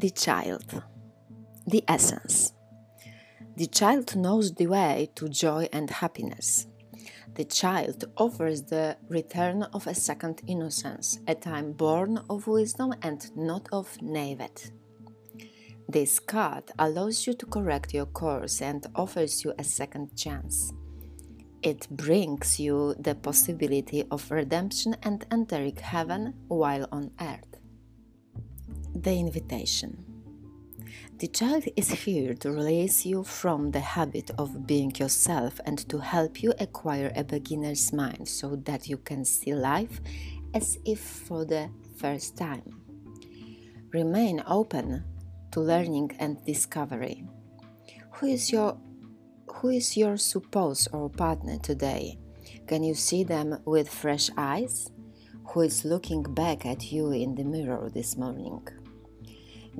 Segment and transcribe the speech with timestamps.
[0.00, 0.82] The child,
[1.66, 2.54] the essence.
[3.58, 6.66] The child knows the way to joy and happiness.
[7.34, 13.30] The child offers the return of a second innocence, a time born of wisdom and
[13.36, 14.70] not of naivete.
[15.86, 20.72] This card allows you to correct your course and offers you a second chance.
[21.62, 27.49] It brings you the possibility of redemption and entering heaven while on earth.
[29.02, 30.04] The invitation.
[31.16, 36.00] The child is here to release you from the habit of being yourself and to
[36.00, 40.02] help you acquire a beginner's mind so that you can see life
[40.52, 42.82] as if for the first time.
[43.90, 45.04] Remain open
[45.52, 47.24] to learning and discovery.
[48.16, 48.76] Who is your
[49.54, 52.18] who is your spouse or partner today?
[52.66, 54.90] Can you see them with fresh eyes?
[55.54, 58.60] Who is looking back at you in the mirror this morning?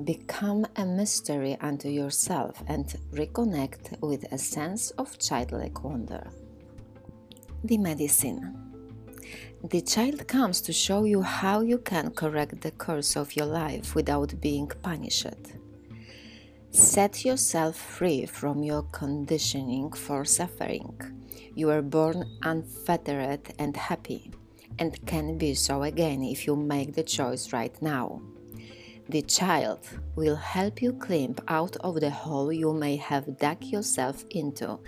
[0.03, 6.27] Become a mystery unto yourself and reconnect with a sense of childlike wonder.
[7.63, 8.57] The medicine.
[9.69, 13.93] The child comes to show you how you can correct the course of your life
[13.93, 15.27] without being punished.
[16.71, 20.97] Set yourself free from your conditioning for suffering.
[21.53, 24.31] You were born unfettered and happy,
[24.79, 28.21] and can be so again if you make the choice right now.
[29.11, 29.79] The child
[30.15, 34.79] will help you climb out of the hole you may have dug yourself into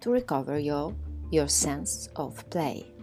[0.00, 0.94] to recover your,
[1.32, 2.93] your sense of play.